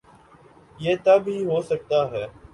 یہ 0.79 0.93
تب 1.03 1.21
ہی 1.27 1.37
ہو 1.45 1.61
سکتا 1.69 1.99
ہے۔ 2.11 2.25